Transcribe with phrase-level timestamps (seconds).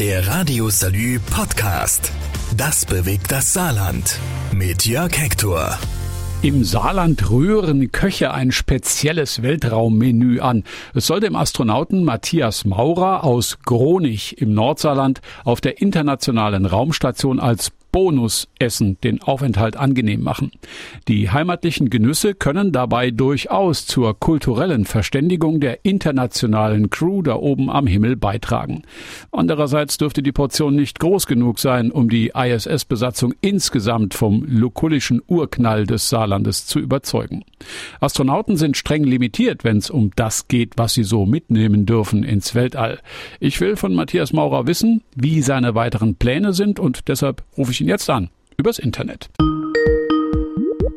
[0.00, 2.10] Der Radio Salü Podcast.
[2.56, 4.18] Das bewegt das Saarland.
[4.50, 5.78] Mit Jörg Hector.
[6.40, 10.64] Im Saarland rühren Köche ein spezielles Weltraummenü an.
[10.94, 17.70] Es soll dem Astronauten Matthias Maurer aus Gronich im Nordsaarland auf der internationalen Raumstation als
[17.92, 20.52] Bonusessen den Aufenthalt angenehm machen.
[21.08, 27.86] Die heimatlichen Genüsse können dabei durchaus zur kulturellen Verständigung der internationalen Crew da oben am
[27.86, 28.82] Himmel beitragen.
[29.32, 35.86] Andererseits dürfte die Portion nicht groß genug sein, um die ISS-Besatzung insgesamt vom lukullischen Urknall
[35.86, 37.44] des Saarlandes zu überzeugen.
[38.00, 42.54] Astronauten sind streng limitiert, wenn es um das geht, was sie so mitnehmen dürfen ins
[42.54, 43.00] Weltall.
[43.38, 47.79] Ich will von Matthias Maurer wissen, wie seine weiteren Pläne sind und deshalb rufe ich
[47.80, 48.30] ihn jetzt an.
[48.56, 49.30] Übers Internet.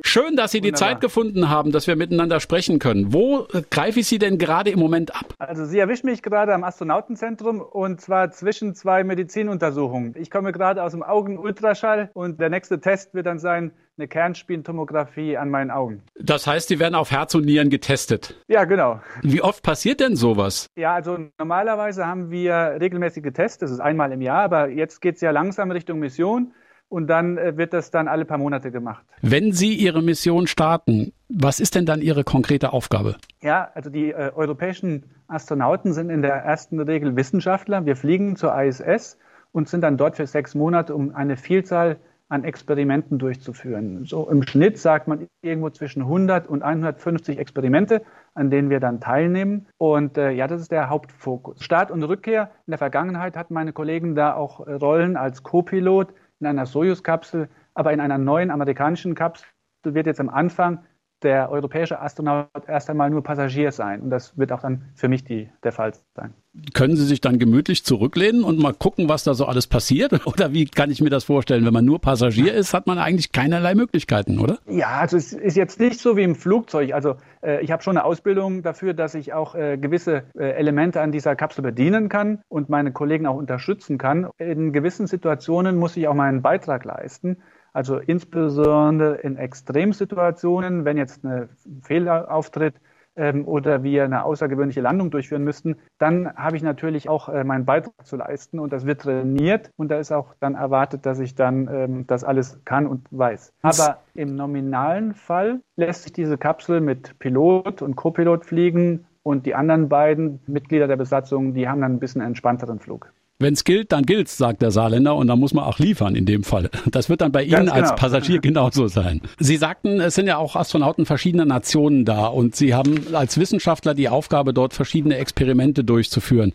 [0.05, 0.89] Schön, dass Sie die Wunderbar.
[0.89, 3.13] Zeit gefunden haben, dass wir miteinander sprechen können.
[3.13, 5.33] Wo äh, greife ich Sie denn gerade im Moment ab?
[5.39, 10.13] Also Sie erwischen mich gerade am Astronautenzentrum und zwar zwischen zwei Medizinuntersuchungen.
[10.17, 15.37] Ich komme gerade aus dem Augenultraschall und der nächste Test wird dann sein, eine Kernspintomographie
[15.37, 16.03] an meinen Augen.
[16.19, 18.35] Das heißt, die werden auf Herz und Nieren getestet?
[18.47, 18.99] Ja, genau.
[19.21, 20.67] Wie oft passiert denn sowas?
[20.75, 25.15] Ja, also normalerweise haben wir regelmäßige Tests, das ist einmal im Jahr, aber jetzt geht
[25.15, 26.53] es ja langsam Richtung Mission
[26.93, 29.03] und dann äh, wird das dann alle paar Monate gemacht.
[29.23, 33.15] Wenn Sie Ihre Mission starten, was ist denn dann Ihre konkrete Aufgabe?
[33.41, 37.87] Ja, also die äh, europäischen Astronauten sind in der ersten Regel Wissenschaftler.
[37.87, 39.17] Wir fliegen zur ISS
[39.51, 41.97] und sind dann dort für sechs Monate, um eine Vielzahl
[42.29, 44.05] an Experimenten durchzuführen.
[44.05, 48.03] So im Schnitt sagt man irgendwo zwischen 100 und 150 Experimente,
[48.35, 49.65] an denen wir dann teilnehmen.
[49.77, 51.63] Und äh, ja, das ist der Hauptfokus.
[51.63, 52.51] Start und Rückkehr.
[52.67, 56.13] In der Vergangenheit hatten meine Kollegen da auch äh, Rollen als Co-Pilot,
[56.43, 59.47] in einer Soyuz-Kapsel, aber in einer neuen amerikanischen Kapsel.
[59.83, 60.85] Wird jetzt am Anfang
[61.23, 64.01] der europäische Astronaut erst einmal nur Passagier sein.
[64.01, 66.33] Und das wird auch dann für mich die, der Fall sein.
[66.73, 70.13] Können Sie sich dann gemütlich zurücklehnen und mal gucken, was da so alles passiert?
[70.27, 71.65] Oder wie kann ich mir das vorstellen?
[71.65, 74.59] Wenn man nur Passagier ist, hat man eigentlich keinerlei Möglichkeiten, oder?
[74.67, 76.93] Ja, also es ist jetzt nicht so wie im Flugzeug.
[76.93, 81.01] Also äh, ich habe schon eine Ausbildung dafür, dass ich auch äh, gewisse äh, Elemente
[81.01, 84.29] an dieser Kapsel bedienen kann und meine Kollegen auch unterstützen kann.
[84.37, 87.37] In gewissen Situationen muss ich auch meinen Beitrag leisten.
[87.73, 91.49] Also insbesondere in Extremsituationen, wenn jetzt ein
[91.81, 92.75] Fehler auftritt
[93.15, 97.65] ähm, oder wir eine außergewöhnliche Landung durchführen müssten, dann habe ich natürlich auch äh, meinen
[97.65, 101.35] Beitrag zu leisten und das wird trainiert und da ist auch dann erwartet, dass ich
[101.35, 103.53] dann ähm, das alles kann und weiß.
[103.63, 109.55] Aber im nominalen Fall lässt sich diese Kapsel mit Pilot und Copilot fliegen und die
[109.55, 113.11] anderen beiden Mitglieder der Besatzung, die haben dann ein bisschen entspannteren Flug.
[113.39, 116.25] Wenn es gilt, dann gilt's, sagt der Saarländer, und da muss man auch liefern in
[116.25, 116.69] dem Fall.
[116.89, 117.73] Das wird dann bei Ihnen genau.
[117.73, 119.21] als Passagier genauso sein.
[119.39, 123.95] Sie sagten, es sind ja auch Astronauten verschiedener Nationen da und Sie haben als Wissenschaftler
[123.95, 126.53] die Aufgabe, dort verschiedene Experimente durchzuführen.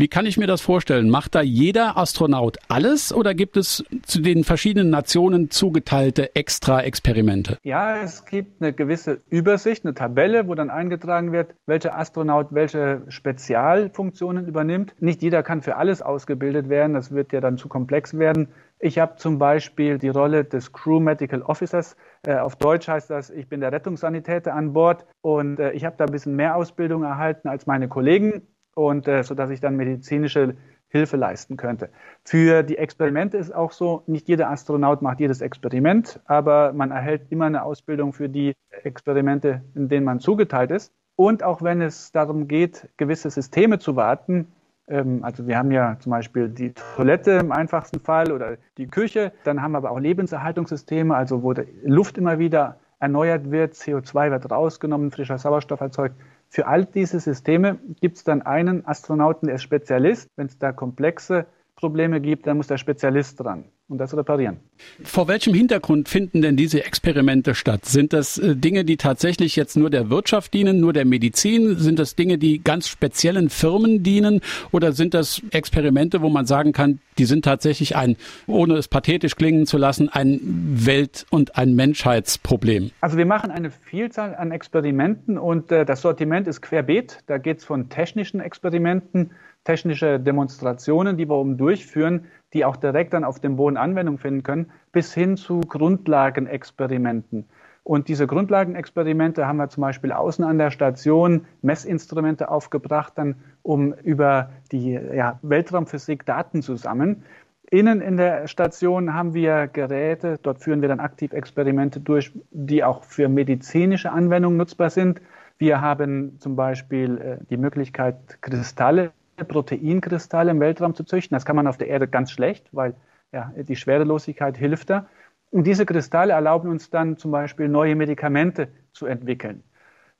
[0.00, 1.10] Wie kann ich mir das vorstellen?
[1.10, 7.58] Macht da jeder Astronaut alles oder gibt es zu den verschiedenen Nationen zugeteilte Extra-Experimente?
[7.64, 13.02] Ja, es gibt eine gewisse Übersicht, eine Tabelle, wo dann eingetragen wird, welcher Astronaut welche
[13.08, 14.94] Spezialfunktionen übernimmt.
[15.00, 18.48] Nicht jeder kann für alles ausgebildet werden, das wird ja dann zu komplex werden.
[18.78, 21.94] Ich habe zum Beispiel die Rolle des Crew Medical Officers.
[22.26, 25.96] Äh, auf Deutsch heißt das, ich bin der Rettungssanitäter an Bord und äh, ich habe
[25.98, 28.40] da ein bisschen mehr Ausbildung erhalten als meine Kollegen
[28.74, 30.56] und äh, sodass ich dann medizinische
[30.88, 31.90] Hilfe leisten könnte.
[32.24, 37.30] Für die Experimente ist auch so, nicht jeder Astronaut macht jedes Experiment, aber man erhält
[37.30, 40.92] immer eine Ausbildung für die Experimente, in denen man zugeteilt ist.
[41.14, 44.48] Und auch wenn es darum geht, gewisse Systeme zu warten,
[44.88, 49.32] ähm, also wir haben ja zum Beispiel die Toilette im einfachsten Fall oder die Küche,
[49.44, 54.30] dann haben wir aber auch Lebenserhaltungssysteme, also wo die Luft immer wieder erneuert wird, CO2
[54.30, 56.16] wird rausgenommen, frischer Sauerstoff erzeugt.
[56.52, 60.28] Für all diese Systeme gibt es dann einen Astronauten, der ist Spezialist.
[60.34, 61.46] Wenn es da komplexe
[61.80, 64.58] Probleme gibt, dann muss der Spezialist dran und das reparieren.
[65.02, 67.86] Vor welchem Hintergrund finden denn diese Experimente statt?
[67.86, 71.76] Sind das äh, Dinge, die tatsächlich jetzt nur der Wirtschaft dienen, nur der Medizin?
[71.76, 74.40] Sind das Dinge, die ganz speziellen Firmen dienen?
[74.70, 78.16] Oder sind das Experimente, wo man sagen kann, die sind tatsächlich ein,
[78.46, 80.40] ohne es pathetisch klingen zu lassen, ein
[80.86, 82.92] Welt- und ein Menschheitsproblem?
[83.00, 87.18] Also wir machen eine Vielzahl an Experimenten und äh, das Sortiment ist querbeet.
[87.26, 89.32] Da geht es von technischen Experimenten,
[89.64, 94.42] technische Demonstrationen, die wir oben durchführen, die auch direkt dann auf dem Boden Anwendung finden
[94.42, 97.46] können, bis hin zu Grundlagenexperimenten.
[97.82, 103.94] Und diese Grundlagenexperimente haben wir zum Beispiel außen an der Station Messinstrumente aufgebracht, dann, um
[103.94, 107.24] über die ja, Weltraumphysik Daten zu sammeln.
[107.70, 112.82] Innen in der Station haben wir Geräte, dort führen wir dann aktiv Experimente durch, die
[112.82, 115.20] auch für medizinische Anwendungen nutzbar sind.
[115.56, 119.12] Wir haben zum Beispiel äh, die Möglichkeit, Kristalle
[119.44, 121.34] Proteinkristalle im Weltraum zu züchten.
[121.34, 122.94] Das kann man auf der Erde ganz schlecht, weil
[123.32, 125.06] ja, die Schwerelosigkeit hilft da.
[125.50, 129.62] Und diese Kristalle erlauben uns dann zum Beispiel neue Medikamente zu entwickeln.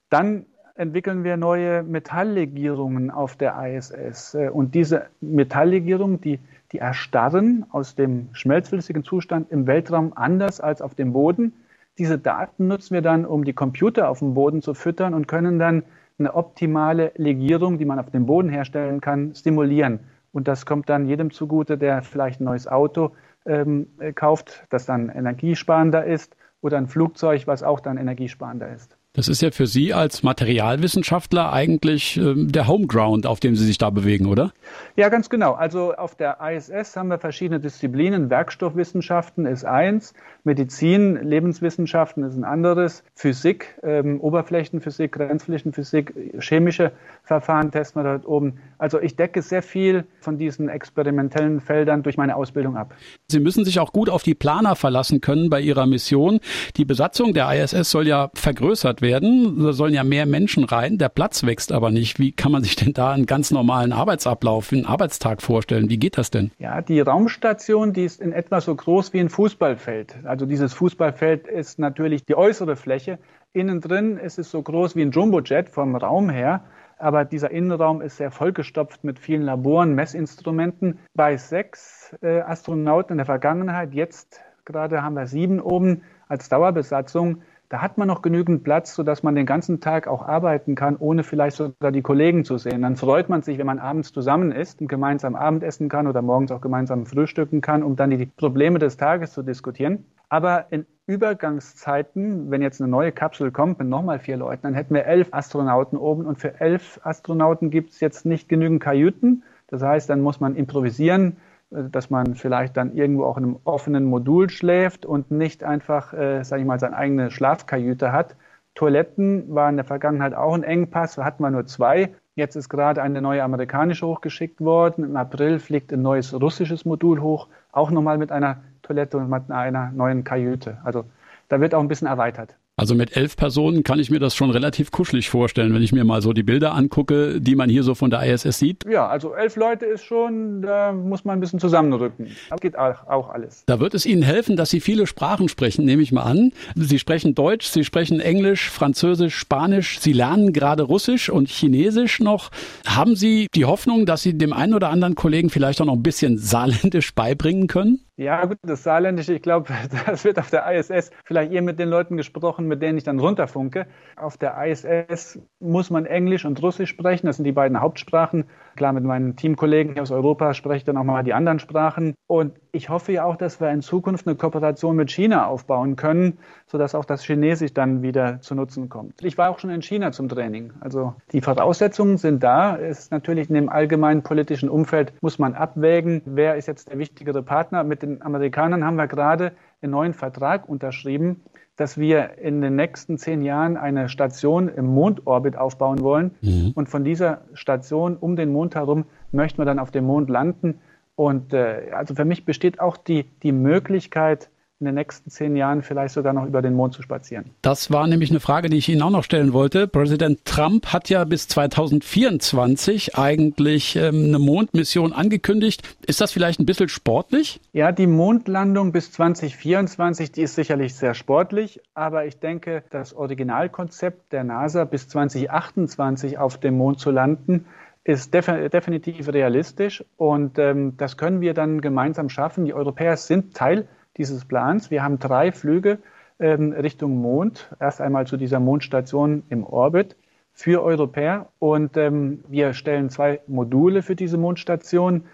[0.08, 4.36] Dann entwickeln wir neue Metalllegierungen auf der ISS.
[4.52, 6.40] Und diese Metalllegierungen, die,
[6.72, 11.52] die erstarren aus dem schmelzflüssigen Zustand im Weltraum anders als auf dem Boden.
[11.98, 15.58] Diese Daten nutzen wir dann, um die Computer auf dem Boden zu füttern und können
[15.58, 15.82] dann
[16.20, 20.00] eine optimale Legierung, die man auf dem Boden herstellen kann, stimulieren.
[20.32, 23.10] Und das kommt dann jedem zugute, der vielleicht ein neues Auto
[23.46, 28.96] ähm, kauft, das dann energiesparender ist, oder ein Flugzeug, was auch dann energiesparender ist.
[29.12, 33.76] Das ist ja für Sie als Materialwissenschaftler eigentlich ähm, der Homeground, auf dem Sie sich
[33.76, 34.52] da bewegen, oder?
[34.94, 35.54] Ja, ganz genau.
[35.54, 38.30] Also auf der ISS haben wir verschiedene Disziplinen.
[38.30, 40.14] Werkstoffwissenschaften ist eins,
[40.44, 46.92] Medizin, Lebenswissenschaften ist ein anderes, Physik, ähm, Oberflächenphysik, Grenzflächenphysik, chemische
[47.24, 48.60] Verfahren testen wir dort oben.
[48.78, 52.94] Also ich decke sehr viel von diesen experimentellen Feldern durch meine Ausbildung ab.
[53.26, 56.38] Sie müssen sich auch gut auf die Planer verlassen können bei Ihrer Mission.
[56.76, 59.62] Die Besatzung der ISS soll ja vergrößert werden.
[59.62, 60.98] Da sollen ja mehr Menschen rein.
[60.98, 62.18] Der Platz wächst aber nicht.
[62.18, 65.90] Wie kann man sich denn da einen ganz normalen Arbeitsablauf, einen Arbeitstag vorstellen?
[65.90, 66.50] Wie geht das denn?
[66.58, 70.18] Ja, die Raumstation, die ist in etwa so groß wie ein Fußballfeld.
[70.24, 73.18] Also dieses Fußballfeld ist natürlich die äußere Fläche.
[73.52, 76.64] Innen drin ist es so groß wie ein Jumbojet vom Raum her.
[76.98, 80.98] Aber dieser Innenraum ist sehr vollgestopft mit vielen Laboren, Messinstrumenten.
[81.14, 87.42] Bei sechs äh, Astronauten in der Vergangenheit, jetzt gerade haben wir sieben oben als Dauerbesatzung,
[87.70, 91.22] da hat man noch genügend Platz, sodass man den ganzen Tag auch arbeiten kann, ohne
[91.22, 92.82] vielleicht sogar die Kollegen zu sehen.
[92.82, 96.50] Dann freut man sich, wenn man abends zusammen ist und gemeinsam Abendessen kann oder morgens
[96.50, 100.04] auch gemeinsam frühstücken kann, um dann die Probleme des Tages zu diskutieren.
[100.28, 104.94] Aber in Übergangszeiten, wenn jetzt eine neue Kapsel kommt mit nochmal vier Leuten, dann hätten
[104.94, 109.44] wir elf Astronauten oben und für elf Astronauten gibt es jetzt nicht genügend Kajüten.
[109.68, 111.36] Das heißt, dann muss man improvisieren
[111.70, 116.42] dass man vielleicht dann irgendwo auch in einem offenen Modul schläft und nicht einfach, äh,
[116.42, 118.36] sage ich mal, seine eigene Schlafkajüte hat.
[118.74, 122.14] Toiletten waren in der Vergangenheit auch ein Engpass, da hatten wir nur zwei.
[122.34, 125.04] Jetzt ist gerade eine neue amerikanische hochgeschickt worden.
[125.04, 129.50] Im April fliegt ein neues russisches Modul hoch, auch nochmal mit einer Toilette und mit
[129.50, 130.78] einer neuen Kajüte.
[130.84, 131.04] Also
[131.48, 132.56] da wird auch ein bisschen erweitert.
[132.80, 136.02] Also mit elf Personen kann ich mir das schon relativ kuschelig vorstellen, wenn ich mir
[136.04, 138.86] mal so die Bilder angucke, die man hier so von der ISS sieht.
[138.90, 142.28] Ja, also elf Leute ist schon, da muss man ein bisschen zusammenrücken.
[142.48, 143.64] Das geht auch alles.
[143.66, 146.52] Da wird es Ihnen helfen, dass Sie viele Sprachen sprechen, nehme ich mal an.
[146.74, 150.00] Sie sprechen Deutsch, Sie sprechen Englisch, Französisch, Spanisch.
[150.00, 152.50] Sie lernen gerade Russisch und Chinesisch noch.
[152.86, 156.02] Haben Sie die Hoffnung, dass Sie dem einen oder anderen Kollegen vielleicht auch noch ein
[156.02, 158.00] bisschen Saarländisch beibringen können?
[158.20, 159.72] Ja, gut, das Saarländische, ich glaube,
[160.06, 163.18] das wird auf der ISS vielleicht eher mit den Leuten gesprochen, mit denen ich dann
[163.18, 163.86] runterfunke.
[164.14, 168.44] Auf der ISS muss man Englisch und Russisch sprechen, das sind die beiden Hauptsprachen.
[168.76, 172.14] Klar, mit meinen Teamkollegen aus Europa spreche ich dann auch mal die anderen Sprachen.
[172.26, 176.38] Und ich hoffe ja auch, dass wir in Zukunft eine Kooperation mit China aufbauen können,
[176.66, 179.24] sodass auch das Chinesisch dann wieder zu Nutzen kommt.
[179.24, 180.74] Ich war auch schon in China zum Training.
[180.80, 182.76] Also die Voraussetzungen sind da.
[182.76, 186.98] Es ist natürlich in dem allgemeinen politischen Umfeld muss man abwägen, wer ist jetzt der
[186.98, 187.82] wichtigere Partner.
[187.82, 189.52] Mit den Amerikanern haben wir gerade
[189.82, 191.42] einen neuen Vertrag unterschrieben,
[191.76, 196.32] dass wir in den nächsten zehn Jahren eine Station im Mondorbit aufbauen wollen.
[196.42, 196.72] Mhm.
[196.74, 200.80] Und von dieser Station um den Mond herum möchten wir dann auf dem Mond landen.
[201.16, 204.50] Und äh, also für mich besteht auch die, die Möglichkeit,
[204.80, 207.50] in den nächsten zehn Jahren vielleicht sogar noch über den Mond zu spazieren.
[207.60, 209.86] Das war nämlich eine Frage, die ich Ihnen auch noch stellen wollte.
[209.86, 215.82] Präsident Trump hat ja bis 2024 eigentlich ähm, eine Mondmission angekündigt.
[216.06, 217.60] Ist das vielleicht ein bisschen sportlich?
[217.74, 221.80] Ja, die Mondlandung bis 2024, die ist sicherlich sehr sportlich.
[221.92, 227.66] Aber ich denke, das Originalkonzept der NASA bis 2028 auf dem Mond zu landen,
[228.02, 232.64] ist def definitiv realistisch und ähm, das können wir dann gemeinsam schaffen.
[232.64, 233.86] Die Europäer sind Teil
[234.20, 234.90] dieses Plans.
[234.90, 235.98] Wir haben drei Flüge
[236.38, 237.74] ähm, Richtung Mond.
[237.80, 240.14] Erst einmal zu dieser Mondstation im Orbit
[240.52, 245.24] für Europäer und ähm, wir stellen zwei Module für diese Mondstation.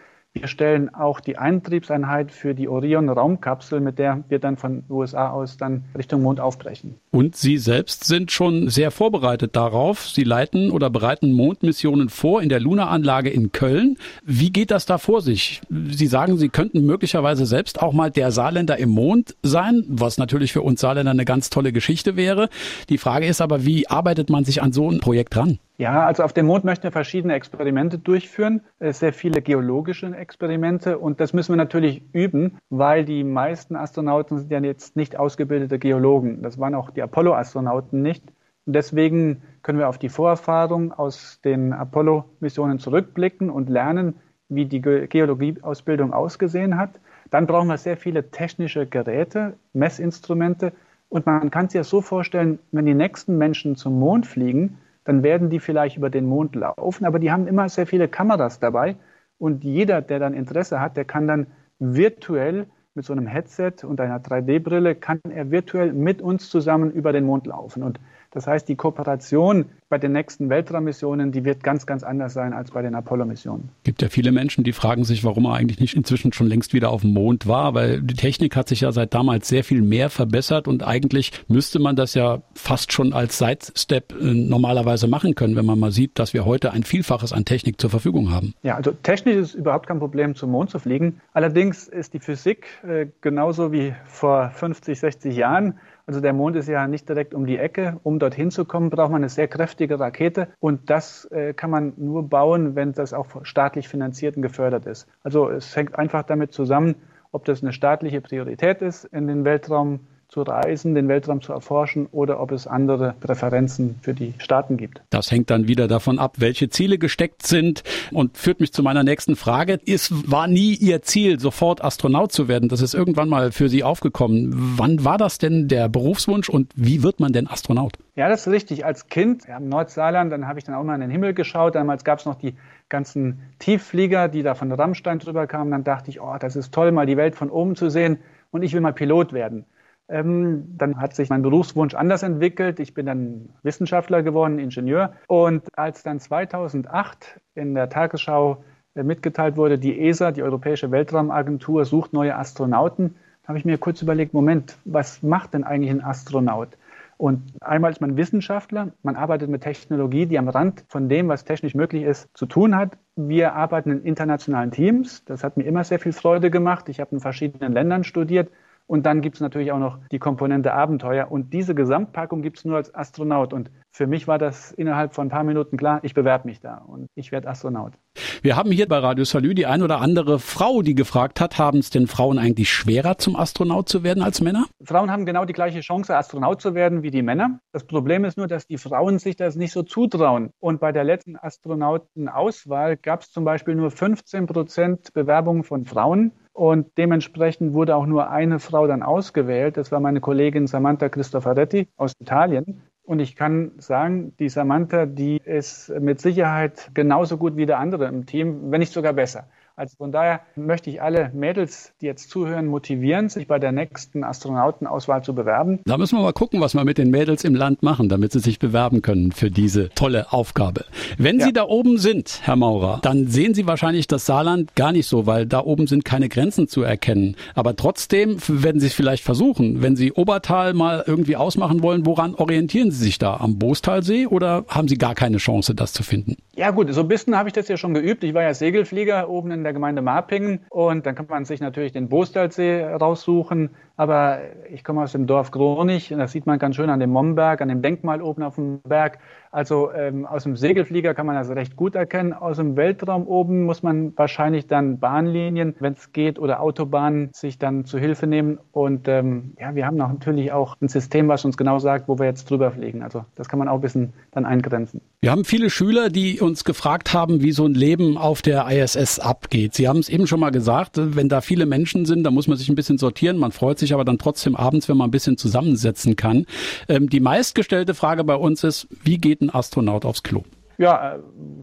[0.41, 5.57] Wir stellen auch die Antriebseinheit für die Orion-Raumkapsel, mit der wir dann von USA aus
[5.57, 6.97] dann Richtung Mond aufbrechen.
[7.11, 10.07] Und Sie selbst sind schon sehr vorbereitet darauf.
[10.11, 13.97] Sie leiten oder bereiten Mondmissionen vor in der Luna-Anlage in Köln.
[14.27, 15.63] Wie geht das da vor sich?
[15.71, 20.53] Sie sagen, Sie könnten möglicherweise selbst auch mal der Saarländer im Mond sein, was natürlich
[20.53, 22.51] für uns Saarländer eine ganz tolle Geschichte wäre.
[22.91, 25.59] Die Frage ist aber, wie arbeitet man sich an so ein Projekt ran?
[25.79, 30.99] Ja, also auf dem Mond möchten wir verschiedene Experimente durchführen, äh, sehr viele geologische Experimente
[30.99, 35.79] und das müssen wir natürlich üben, weil die meisten Astronauten sind ja jetzt nicht ausgebildete
[35.79, 36.43] Geologen.
[36.43, 38.25] Das waren auch die Apollo-Astronauten nicht.
[38.65, 44.15] Und deswegen können wir auf die Vorerfahrung aus den Apollo-Missionen zurückblicken und lernen,
[44.49, 47.01] wie die Geologieausbildung ausgesehen hat.
[47.31, 50.73] Dann brauchen wir sehr viele technische Geräte, Messinstrumente.
[51.09, 55.23] Und man kann sich ja so vorstellen, wenn die nächsten Menschen zum Mond fliegen, dann
[55.23, 58.97] werden die vielleicht über den Mond laufen, aber die haben immer sehr viele Kameras dabei.
[59.39, 61.47] Und jeder, der dann Interesse hat, der kann dann
[61.79, 67.13] virtuell mit so einem Headset und einer 3D-Brille, kann er virtuell mit uns zusammen über
[67.13, 67.83] den Mond laufen.
[67.83, 68.01] Und
[68.33, 72.73] das heißt, die Kooperation bei den nächsten Weltraummissionen, die wird ganz, ganz anders sein als
[72.73, 73.71] bei den Apollo-Missionen.
[73.79, 76.75] Es gibt ja viele Menschen, die fragen sich, warum er eigentlich nicht inzwischen schon längst
[76.75, 79.83] wieder auf dem Mond war, weil die Technik hat sich ja seit damals sehr viel
[79.83, 85.37] mehr verbessert und eigentlich müsste man das ja fast schon als Sidestep äh, normalerweise machen
[85.37, 88.55] können, wenn man mal sieht, dass wir heute ein Vielfaches an Technik zur Verfügung haben.
[88.63, 91.21] Ja, also technisch ist überhaupt kein Problem, zum Mond zu fliegen.
[91.33, 95.75] Allerdings ist die Physik äh, genauso wie vor 50, 60 Jahren
[96.09, 97.99] also der Mond ist ja nicht direkt um die Ecke.
[98.05, 100.49] Um dorthin zu kommen, braucht man eine sehr kräftige Rakete.
[100.61, 105.07] Und das äh, kann man nur bauen, wenn das auch staatlich finanziert und gefördert ist.
[105.23, 106.97] Also es hängt einfach damit zusammen,
[107.33, 112.07] ob das eine staatliche Priorität ist, in den Weltraum zu reisen, den Weltraum zu erforschen
[112.11, 115.01] oder ob es andere Präferenzen für die Staaten gibt.
[115.11, 119.05] Das hängt dann wieder davon ab, welche Ziele gesteckt sind und führt mich zu meiner
[119.05, 119.79] nächsten Frage.
[119.87, 122.69] Es war nie Ihr Ziel, sofort Astronaut zu werden.
[122.69, 124.51] Das ist irgendwann mal für Sie aufgekommen.
[124.77, 127.93] Wann war das denn der Berufswunsch und wie wird man denn Astronaut?
[128.17, 128.85] Ja, das ist richtig.
[128.85, 131.75] Als Kind ja, im Nordsaarland, dann habe ich dann auch mal in den Himmel geschaut.
[131.75, 132.55] Damals gab es noch die
[132.89, 135.71] ganzen Tiefflieger, die da von Rammstein drüber kamen.
[135.71, 138.19] Dann dachte ich, oh, das ist toll, mal die Welt von oben zu sehen
[138.51, 139.67] und ich will mal Pilot werden.
[140.09, 142.79] Ähm, dann hat sich mein Berufswunsch anders entwickelt.
[142.79, 145.15] Ich bin dann Wissenschaftler geworden, Ingenieur.
[145.27, 148.63] Und als dann 2008 in der Tagesschau
[148.95, 153.17] äh, mitgeteilt wurde, die ESA, die Europäische Weltraumagentur, sucht neue Astronauten,
[153.49, 156.77] habe ich mir kurz überlegt, Moment, was macht denn eigentlich ein Astronaut?
[157.19, 161.45] Und einmal ist man Wissenschaftler, man arbeitet mit Technologie, die am Rand von dem, was
[161.45, 162.99] technisch möglich ist, zu tun hat.
[163.17, 165.25] Wir arbeiten in internationalen Teams.
[165.25, 166.91] Das hat mir immer sehr viel Freude gemacht.
[166.91, 168.51] Ich habe in verschiedenen Ländern studiert
[168.87, 171.31] und dann gibt es natürlich auch noch die Komponente Abenteuer.
[171.31, 173.53] Und diese Gesamtpackung gibt es nur als Astronaut.
[173.53, 176.77] Und für mich war das innerhalb von ein paar Minuten klar, ich bewerbe mich da
[176.77, 177.95] und ich werde Astronaut.
[178.43, 181.79] Wir haben hier bei Radio Salü die ein oder andere Frau, die gefragt hat, haben
[181.79, 184.67] es denn Frauen eigentlich schwerer zum Astronaut zu werden als Männer?
[184.85, 187.59] Frauen haben genau die gleiche Chance, Astronaut zu werden wie die Männer.
[187.73, 190.51] Das Problem ist nur, dass die Frauen sich das nicht so zutrauen.
[190.61, 196.33] Und bei der letzten Astronautenauswahl gab es zum Beispiel nur 15 Prozent Bewerbungen von Frauen.
[196.57, 199.77] Und dementsprechend wurde auch nur eine Frau dann ausgewählt.
[199.77, 202.81] Das war meine Kollegin Samantha Cristoforetti aus Italien.
[203.03, 208.07] Und ich kann sagen, die Samantha, die ist mit Sicherheit genauso gut wie der andere
[208.07, 209.51] im Team, wenn nicht sogar besser.
[209.79, 214.25] Also von daher möchte ich alle Mädels, die jetzt zuhören, motivieren, sich bei der nächsten
[214.25, 215.81] Astronautenauswahl zu bewerben.
[215.85, 218.39] Da müssen wir mal gucken, was wir mit den Mädels im Land machen, damit sie
[218.39, 220.87] sich bewerben können für diese tolle Aufgabe.
[221.19, 221.45] Wenn ja.
[221.45, 225.27] Sie da oben sind, Herr Maurer, dann sehen Sie wahrscheinlich das Saarland gar nicht so,
[225.27, 227.37] weil da oben sind keine Grenzen zu erkennen.
[227.55, 229.83] Aber trotzdem werden Sie es vielleicht versuchen.
[229.83, 233.37] Wenn Sie Obertal mal irgendwie ausmachen wollen, woran orientieren Sie sich da?
[233.37, 236.37] Am Boostalsee oder haben Sie gar keine Chance, das zu finden?
[236.59, 238.25] Ja gut, so ein bisschen habe ich das ja schon geübt.
[238.25, 241.93] Ich war ja Segelflieger oben in der Gemeinde Marpingen und dann kann man sich natürlich
[241.93, 243.77] den Boostalsee raussuchen.
[243.99, 244.39] Aber
[244.71, 247.61] ich komme aus dem Dorf Gronig und das sieht man ganz schön an dem Momberg,
[247.61, 249.19] an dem Denkmal oben auf dem Berg.
[249.57, 252.35] Also ähm, aus dem Segelflieger kann man das recht gut erkennen.
[252.35, 257.59] Aus dem Weltraum oben muss man wahrscheinlich dann Bahnlinien, wenn es geht, oder Autobahnen sich
[257.59, 258.59] dann zu Hilfe nehmen.
[258.73, 262.27] Und ähm, ja, wir haben natürlich auch ein System, was uns genau sagt, wo wir
[262.27, 263.03] jetzt drüber fliegen.
[263.03, 265.01] Also das kann man auch ein bisschen dann eingrenzen.
[265.23, 269.21] Wir haben viele Schüler, die uns gefragt haben, wie so ein Leben auf der ISS
[269.21, 269.73] abgeht.
[269.73, 272.59] Sie haben es eben schon mal gesagt, wenn da viele Menschen sind, da muss man
[272.59, 273.39] sich ein bisschen sortieren.
[273.39, 276.45] Man freut sich aber dann trotzdem abends, wenn man ein bisschen zusammensetzen kann.
[276.91, 280.43] Ähm, die meistgestellte Frage bei uns ist, wie geht ein Astronaut aufs Klo?
[280.79, 281.17] Ja,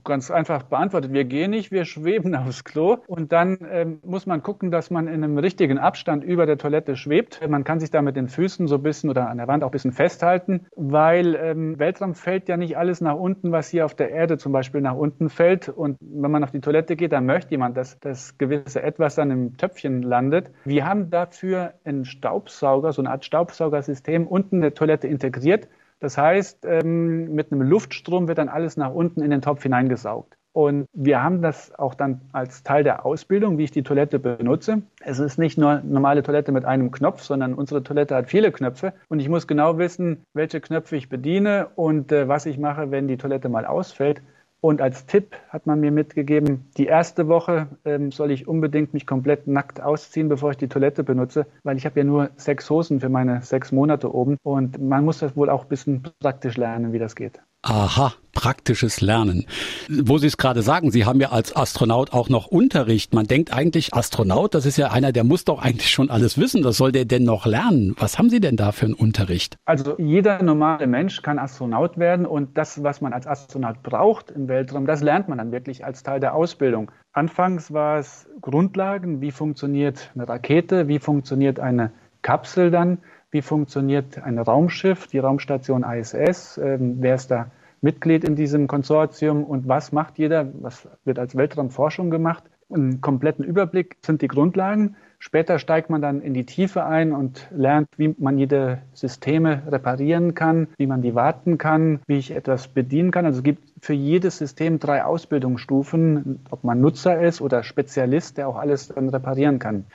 [0.04, 1.14] ganz einfach beantwortet.
[1.14, 2.98] Wir gehen nicht, wir schweben aufs Klo.
[3.08, 6.96] Und dann ähm, muss man gucken, dass man in einem richtigen Abstand über der Toilette
[6.96, 7.40] schwebt.
[7.48, 9.70] Man kann sich da mit den Füßen so ein bisschen oder an der Wand auch
[9.70, 13.94] ein bisschen festhalten, weil ähm, Weltraum fällt ja nicht alles nach unten, was hier auf
[13.94, 15.70] der Erde zum Beispiel nach unten fällt.
[15.70, 19.30] Und wenn man auf die Toilette geht, dann möchte jemand, dass das gewisse Etwas dann
[19.30, 20.52] im Töpfchen landet.
[20.66, 25.68] Wir haben dafür einen Staubsauger, so eine Art Staubsaugersystem unten in der Toilette integriert.
[26.04, 30.36] Das heißt, ähm, mit einem Luftstrom wird dann alles nach unten in den Topf hineingesaugt.
[30.52, 34.82] Und wir haben das auch dann als Teil der Ausbildung, wie ich die Toilette benutze.
[35.00, 38.52] Es ist nicht nur eine normale Toilette mit einem Knopf, sondern unsere Toilette hat viele
[38.52, 38.92] Knöpfe.
[39.08, 43.08] Und ich muss genau wissen, welche Knöpfe ich bediene und äh, was ich mache, wenn
[43.08, 44.22] die Toilette mal ausfällt.
[44.64, 49.06] Und als Tipp hat man mir mitgegeben, die erste Woche ähm, soll ich unbedingt mich
[49.06, 53.02] komplett nackt ausziehen, bevor ich die Toilette benutze, weil ich habe ja nur sechs Hosen
[53.02, 56.94] für meine sechs Monate oben und man muss das wohl auch ein bisschen praktisch lernen,
[56.94, 57.42] wie das geht.
[57.64, 59.46] Aha praktisches Lernen.
[59.88, 63.14] Wo Sie es gerade sagen, Sie haben ja als Astronaut auch noch Unterricht.
[63.14, 66.64] Man denkt eigentlich, Astronaut, das ist ja einer, der muss doch eigentlich schon alles wissen.
[66.64, 67.96] Was soll der denn noch lernen?
[67.98, 69.58] Was haben Sie denn da für einen Unterricht?
[69.66, 74.48] Also jeder normale Mensch kann Astronaut werden und das, was man als Astronaut braucht im
[74.48, 76.92] Weltraum, das lernt man dann wirklich als Teil der Ausbildung.
[77.14, 81.92] Anfangs war es Grundlagen, wie funktioniert eine Rakete, wie funktioniert eine
[82.24, 82.98] Kapsel dann,
[83.34, 87.48] wie funktioniert ein Raumschiff, die Raumstation ISS, äh, wer ist da
[87.82, 92.44] Mitglied in diesem Konsortium und was macht jeder, was wird als Weltraumforschung gemacht.
[92.74, 94.96] Einen kompletten Überblick sind die Grundlagen.
[95.20, 100.34] Später steigt man dann in die Tiefe ein und lernt, wie man jede Systeme reparieren
[100.34, 103.26] kann, wie man die warten kann, wie ich etwas bedienen kann.
[103.26, 108.48] Also es gibt für jedes System drei Ausbildungsstufen, ob man Nutzer ist oder Spezialist, der
[108.48, 109.86] auch alles dann reparieren kann.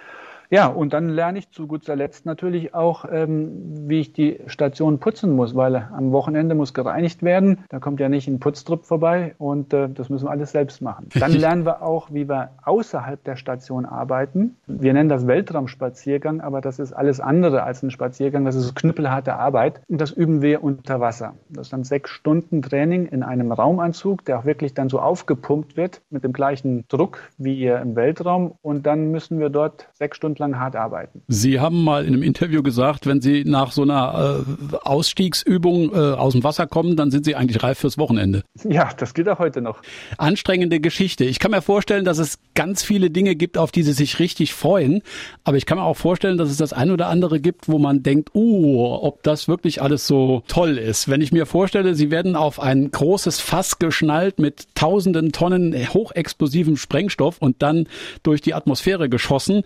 [0.50, 4.98] Ja, und dann lerne ich zu guter Letzt natürlich auch, ähm, wie ich die Station
[4.98, 7.64] putzen muss, weil am Wochenende muss gereinigt werden.
[7.68, 11.10] Da kommt ja nicht ein Putztrupp vorbei und äh, das müssen wir alles selbst machen.
[11.14, 14.56] Dann lernen wir auch, wie wir außerhalb der Station arbeiten.
[14.66, 18.46] Wir nennen das Weltraumspaziergang, aber das ist alles andere als ein Spaziergang.
[18.46, 21.34] Das ist knüppelharte Arbeit und das üben wir unter Wasser.
[21.50, 25.76] Das ist dann sechs Stunden Training in einem Raumanzug, der auch wirklich dann so aufgepumpt
[25.76, 30.16] wird mit dem gleichen Druck wie ihr im Weltraum und dann müssen wir dort sechs
[30.16, 31.22] Stunden lang hart arbeiten.
[31.28, 35.96] Sie haben mal in einem Interview gesagt, wenn Sie nach so einer äh, Ausstiegsübung äh,
[35.96, 38.42] aus dem Wasser kommen, dann sind Sie eigentlich reif fürs Wochenende.
[38.64, 39.82] Ja, das gilt auch heute noch.
[40.16, 41.24] Anstrengende Geschichte.
[41.24, 44.54] Ich kann mir vorstellen, dass es ganz viele Dinge gibt, auf die Sie sich richtig
[44.54, 45.02] freuen.
[45.44, 48.02] Aber ich kann mir auch vorstellen, dass es das ein oder andere gibt, wo man
[48.02, 51.08] denkt, uh, ob das wirklich alles so toll ist.
[51.08, 56.76] Wenn ich mir vorstelle, Sie werden auf ein großes Fass geschnallt mit tausenden Tonnen hochexplosivem
[56.76, 57.88] Sprengstoff und dann
[58.22, 59.62] durch die Atmosphäre geschossen.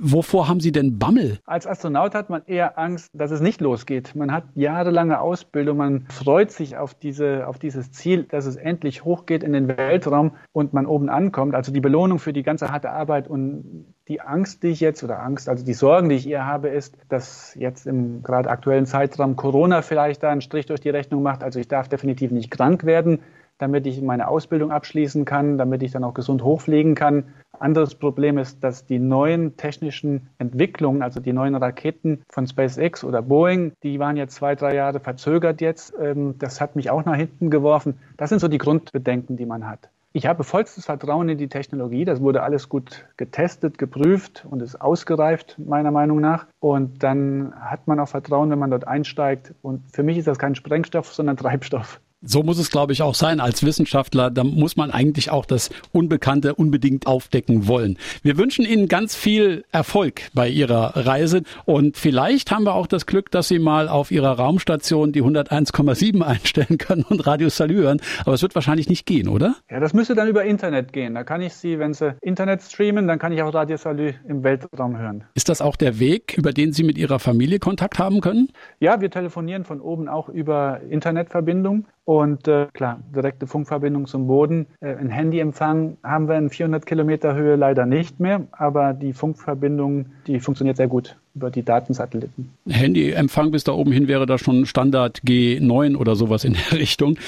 [0.00, 1.38] Wovor haben Sie denn Bammel?
[1.46, 4.14] Als Astronaut hat man eher Angst, dass es nicht losgeht.
[4.14, 9.04] Man hat jahrelange Ausbildung, man freut sich auf, diese, auf dieses Ziel, dass es endlich
[9.04, 11.54] hochgeht in den Weltraum und man oben ankommt.
[11.54, 15.20] Also die Belohnung für die ganze harte Arbeit und die Angst, die ich jetzt, oder
[15.20, 19.36] Angst, also die Sorgen, die ich eher habe, ist, dass jetzt im gerade aktuellen Zeitraum
[19.36, 21.42] Corona vielleicht da einen Strich durch die Rechnung macht.
[21.42, 23.20] Also ich darf definitiv nicht krank werden
[23.58, 27.24] damit ich meine Ausbildung abschließen kann, damit ich dann auch gesund hochfliegen kann.
[27.58, 33.22] Anderes Problem ist, dass die neuen technischen Entwicklungen, also die neuen Raketen von SpaceX oder
[33.22, 35.94] Boeing, die waren jetzt zwei, drei Jahre verzögert jetzt.
[36.00, 37.98] Ähm, das hat mich auch nach hinten geworfen.
[38.16, 39.90] Das sind so die Grundbedenken, die man hat.
[40.16, 42.06] Ich habe vollstes Vertrauen in die Technologie.
[42.06, 46.46] Das wurde alles gut getestet, geprüft und ist ausgereift, meiner Meinung nach.
[46.58, 49.52] Und dann hat man auch Vertrauen, wenn man dort einsteigt.
[49.60, 52.00] Und für mich ist das kein Sprengstoff, sondern Treibstoff.
[52.28, 54.30] So muss es, glaube ich, auch sein als Wissenschaftler.
[54.30, 57.98] Da muss man eigentlich auch das Unbekannte unbedingt aufdecken wollen.
[58.22, 63.06] Wir wünschen Ihnen ganz viel Erfolg bei Ihrer Reise und vielleicht haben wir auch das
[63.06, 68.00] Glück, dass Sie mal auf Ihrer Raumstation die 101,7 einstellen können und Radio Salü hören.
[68.24, 69.54] Aber es wird wahrscheinlich nicht gehen, oder?
[69.70, 71.14] Ja, das müsste dann über Internet gehen.
[71.14, 74.42] Da kann ich Sie, wenn Sie Internet streamen, dann kann ich auch Radio Salü im
[74.42, 75.24] Weltraum hören.
[75.34, 78.48] Ist das auch der Weg, über den Sie mit Ihrer Familie Kontakt haben können?
[78.80, 81.86] Ja, wir telefonieren von oben auch über Internetverbindung.
[82.06, 84.68] Und äh, klar, direkte Funkverbindung zum Boden.
[84.80, 90.06] Äh, ein Handyempfang haben wir in 400 Kilometer Höhe leider nicht mehr, aber die Funkverbindung,
[90.28, 92.50] die funktioniert sehr gut über die Datensatelliten.
[92.66, 97.18] Handyempfang bis da oben hin wäre da schon Standard G9 oder sowas in der Richtung.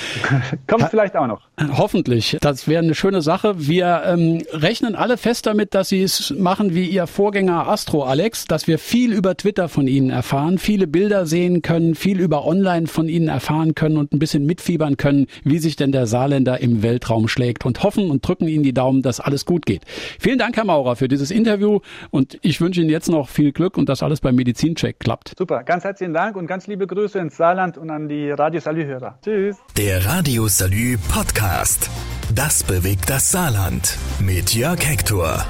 [0.67, 1.43] Kommt vielleicht auch noch.
[1.77, 2.39] Hoffentlich.
[2.41, 3.69] Das wäre eine schöne Sache.
[3.69, 8.47] Wir ähm, rechnen alle fest damit, dass Sie es machen wie Ihr Vorgänger Astro Alex,
[8.47, 12.87] dass wir viel über Twitter von Ihnen erfahren, viele Bilder sehen können, viel über Online
[12.87, 16.83] von Ihnen erfahren können und ein bisschen mitfiebern können, wie sich denn der Saarländer im
[16.83, 19.83] Weltraum schlägt und hoffen und drücken Ihnen die Daumen, dass alles gut geht.
[20.19, 23.77] Vielen Dank, Herr Maurer, für dieses Interview und ich wünsche Ihnen jetzt noch viel Glück
[23.77, 25.35] und dass alles beim Medizincheck klappt.
[25.37, 29.19] Super, ganz herzlichen Dank und ganz liebe Grüße ins Saarland und an die Radio Salü-Hörer.
[29.23, 29.57] Tschüss.
[29.77, 31.91] Der Radio Salü Podcast.
[32.33, 33.99] Das bewegt das Saarland.
[34.21, 35.45] Mit Jörg Hector.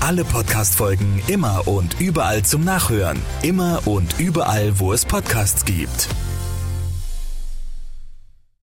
[0.00, 3.18] Alle Podcast-Folgen immer und überall zum Nachhören.
[3.42, 6.08] Immer und überall, wo es Podcasts gibt.